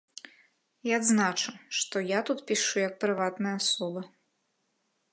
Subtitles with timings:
[0.89, 4.01] І адзначу, што я тут пішу як прыватная асоба.